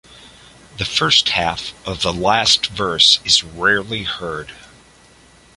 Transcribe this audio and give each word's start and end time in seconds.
The 0.79 0.85
first 0.85 1.29
half 1.29 1.73
of 1.87 2.01
the 2.01 2.11
last 2.11 2.65
verse 2.65 3.19
is 3.23 3.43
rarely 3.43 4.01
heard. 4.01 4.51